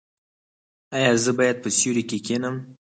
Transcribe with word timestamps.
ایا 0.97 1.11
زه 1.23 1.31
باید 1.39 1.57
په 1.63 1.69
سیوري 1.77 2.03
کې 2.09 2.17
کینم؟ 2.25 2.55